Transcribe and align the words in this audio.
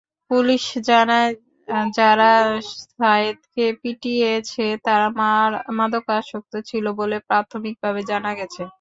Police 0.31 0.63
জানায়, 0.89 1.31
যারা 1.97 2.31
সায়েদকে 2.91 3.65
পিটিয়েছে, 3.81 4.65
তারা 4.85 5.07
মাদকাসক্ত 5.79 6.53
ছিল 6.69 6.85
বলে 6.99 7.17
প্রাথমিকভাবে 7.29 8.01
জানা 8.11 8.31
গেছে। 8.39 8.63